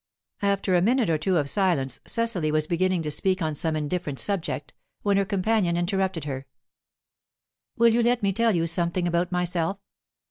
After 0.41 0.73
a 0.75 0.81
minute 0.81 1.11
or 1.11 1.19
two 1.19 1.37
of 1.37 1.47
silence, 1.47 1.99
Cecily 2.07 2.51
was 2.51 2.65
beginning 2.65 3.03
to 3.03 3.11
speak 3.11 3.39
on 3.39 3.53
some 3.53 3.75
indifferent 3.75 4.17
subject, 4.19 4.73
when 5.03 5.15
her 5.17 5.25
companion 5.25 5.77
interrupted 5.77 6.25
her. 6.25 6.47
"Will 7.77 7.89
you 7.89 8.01
let 8.01 8.23
me 8.23 8.33
tell 8.33 8.55
you 8.55 8.65
something 8.65 9.07
about 9.07 9.31
myself?" 9.31 9.77